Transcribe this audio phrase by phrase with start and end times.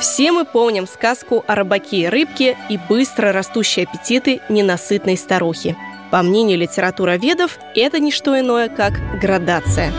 [0.00, 5.76] Все мы помним сказку о рыбаке и рыбке и быстро растущие аппетиты ненасытной старухи.
[6.10, 9.92] По мнению литературоведов, это не что иное, как градация.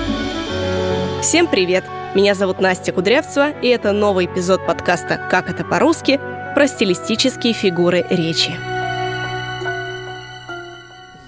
[1.22, 1.84] Всем привет!
[2.16, 6.20] Меня зовут Настя Кудрявцева, и это новый эпизод подкаста «Как это по-русски»
[6.58, 8.50] про стилистические фигуры речи.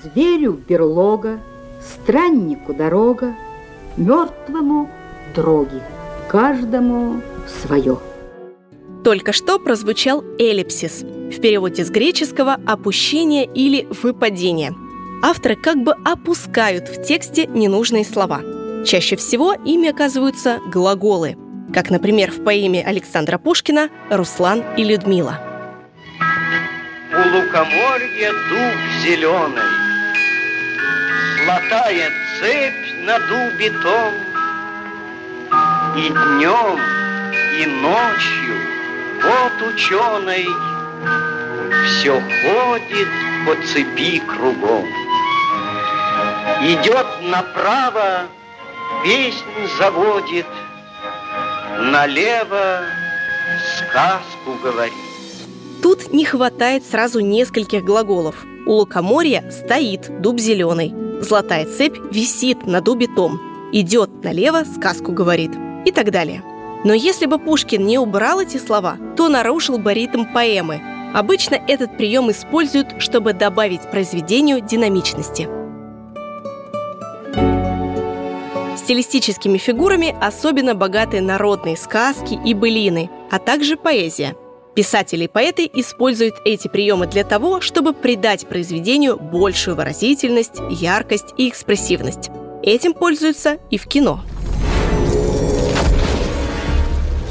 [0.02, 1.40] Зверю берлога,
[1.80, 3.36] страннику дорога,
[3.96, 4.90] мертвому
[5.36, 5.84] дроги,
[6.30, 7.22] каждому
[7.62, 8.00] свое–
[9.04, 14.74] только что прозвучал эллипсис, в переводе с греческого «опущение» или «выпадение».
[15.24, 18.42] Авторы как бы опускают в тексте ненужные слова.
[18.84, 21.38] Чаще всего ими оказываются глаголы,
[21.74, 25.40] как, например, в поэме Александра Пушкина «Руслан и Людмила».
[27.12, 29.64] У лукоморья дуб зеленый,
[31.38, 34.14] Золотая цепь на дубе том,
[35.98, 36.80] И днем,
[37.60, 38.56] и ночью
[39.24, 40.48] вот ученый
[41.86, 43.08] все ходит
[43.46, 44.86] по цепи кругом.
[46.62, 48.28] Идет направо,
[49.04, 49.44] песнь
[49.78, 50.46] заводит,
[51.80, 52.82] налево
[53.78, 54.94] сказку говорит.
[55.82, 58.46] Тут не хватает сразу нескольких глаголов.
[58.66, 60.94] У лукоморья стоит дуб зеленый.
[61.22, 63.40] Золотая цепь висит на дубе том.
[63.72, 65.52] Идет налево, сказку говорит.
[65.86, 66.44] И так далее.
[66.84, 70.82] Но если бы Пушкин не убрал эти слова, то нарушил бы ритм поэмы.
[71.14, 75.59] Обычно этот прием используют, чтобы добавить произведению динамичности.
[78.80, 84.38] Стилистическими фигурами особенно богаты народные сказки и былины, а также поэзия.
[84.74, 91.50] Писатели и поэты используют эти приемы для того, чтобы придать произведению большую выразительность, яркость и
[91.50, 92.30] экспрессивность.
[92.64, 94.22] Этим пользуются и в кино.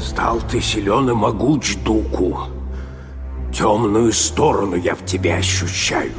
[0.03, 2.41] Стал ты силен и могуч, Дуку.
[3.51, 6.11] Темную сторону я в тебе ощущаю.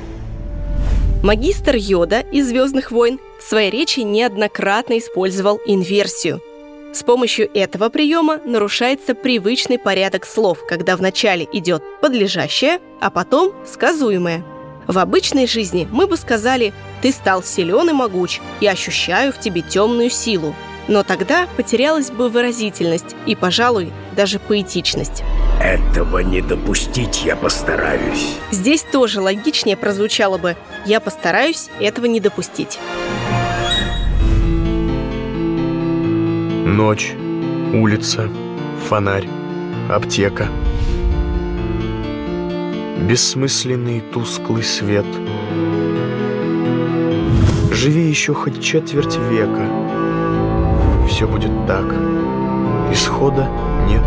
[1.22, 6.40] Магистр Йода из «Звездных войн» в своей речи неоднократно использовал инверсию.
[6.92, 14.44] С помощью этого приема нарушается привычный порядок слов, когда вначале идет подлежащее, а потом сказуемое.
[14.86, 19.62] В обычной жизни мы бы сказали «ты стал силен и могуч, и ощущаю в тебе
[19.62, 20.54] темную силу»,
[20.90, 25.22] но тогда потерялась бы выразительность и, пожалуй, даже поэтичность.
[25.60, 28.34] Этого не допустить я постараюсь.
[28.50, 32.80] Здесь тоже логичнее прозвучало бы «я постараюсь этого не допустить».
[36.66, 37.12] Ночь,
[37.72, 38.28] улица,
[38.88, 39.28] фонарь,
[39.88, 40.48] аптека.
[43.08, 45.06] Бессмысленный тусклый свет.
[47.72, 49.68] Живи еще хоть четверть века—
[51.10, 51.84] все будет так.
[52.92, 53.48] Исхода
[53.88, 54.02] нет.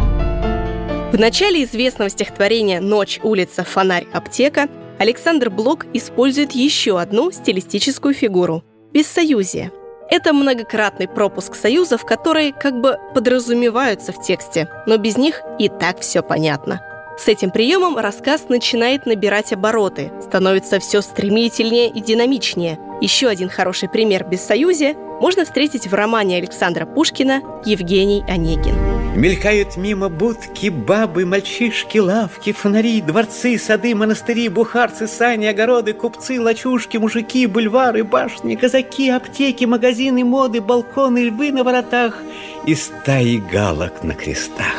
[1.12, 8.64] В начале известного стихотворения «Ночь, улица, фонарь, аптека» Александр Блок использует еще одну стилистическую фигуру–
[8.94, 9.72] бессоюзие.
[10.10, 16.00] Это многократный пропуск союзов, которые как бы подразумеваются в тексте, но без них и так
[16.00, 16.82] все понятно.
[17.18, 22.80] С этим приемом рассказ начинает набирать обороты, становится все стремительнее и динамичнее.
[23.02, 28.76] Еще один хороший пример бессоюзия можно встретить в романе Александра Пушкина «Евгений Онегин».
[29.16, 36.98] Мелькают мимо будки, бабы, мальчишки, лавки, фонари, дворцы, сады, монастыри, бухарцы, сани, огороды, купцы, лачушки,
[36.98, 42.18] мужики, бульвары, башни, казаки, аптеки, магазины, моды, балконы, львы на воротах
[42.66, 44.76] и стаи галок на крестах.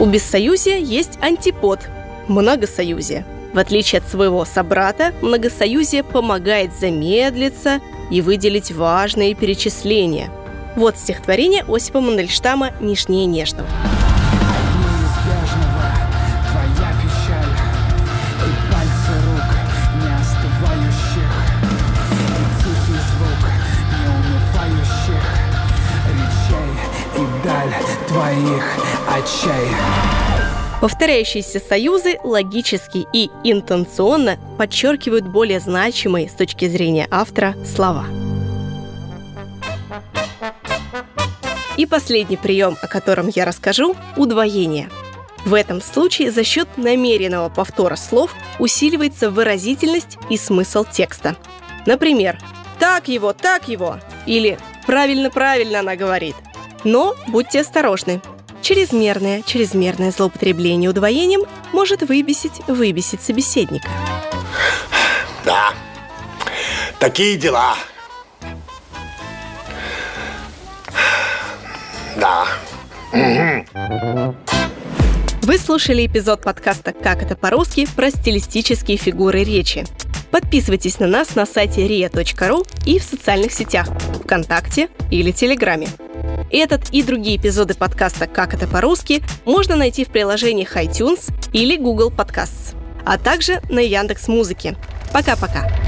[0.00, 1.90] У бессоюзия есть антипод–
[2.28, 3.26] многосоюзие.
[3.52, 10.30] В отличие от своего собрата, многосоюзие помогает замедлиться и выделить важные перечисления.
[10.76, 13.68] Вот стихотворение Осипа Мандельштама «Нежнее нежного».
[28.08, 28.64] твоих
[29.06, 30.27] очей.
[30.80, 38.06] Повторяющиеся союзы логически и интенционно подчеркивают более значимые с точки зрения автора слова.
[41.76, 44.88] И последний прием, о котором я расскажу– удвоение.
[45.44, 51.36] В этом случае за счет намеренного повтора слов усиливается выразительность и смысл текста.
[51.86, 52.38] Например,
[52.78, 56.36] «так его, так его» или «правильно-правильно она говорит».
[56.84, 58.20] Но будьте осторожны,
[58.62, 63.88] Чрезмерное, чрезмерное злоупотребление удвоением может выбесить, выбесить собеседника.
[65.44, 65.72] Да,
[66.98, 67.76] такие дела.
[72.16, 72.46] Да.
[75.42, 79.86] Вы слушали эпизод подкаста «Как это по-русски» про стилистические фигуры речи.
[80.30, 83.88] Подписывайтесь на нас на сайте ria.ru и в социальных сетях
[84.24, 85.88] ВКонтакте или Телеграме.
[86.50, 92.10] Этот и другие эпизоды подкаста «Как это по-русски» можно найти в приложениях iTunes или Google
[92.10, 92.74] Podcasts,
[93.04, 94.76] а также на Яндекс Музыке.
[95.12, 95.87] Пока-пока!